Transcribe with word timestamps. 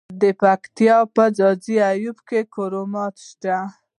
د 0.21 0.23
پکتیا 0.41 0.97
په 1.15 1.23
ځاځي 1.37 1.75
اریوب 1.89 2.17
کې 2.27 2.39
کرومایټ 2.53 3.15
شته. 3.29 3.57